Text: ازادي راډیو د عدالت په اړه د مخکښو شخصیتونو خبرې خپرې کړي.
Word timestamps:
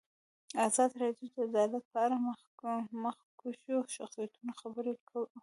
ازادي 0.67 0.95
راډیو 1.03 1.27
د 1.33 1.37
عدالت 1.49 1.83
په 1.91 1.97
اړه 2.05 2.15
د 2.17 2.23
مخکښو 3.03 3.77
شخصیتونو 3.95 4.51
خبرې 4.61 4.93
خپرې 5.01 5.27
کړي. 5.29 5.39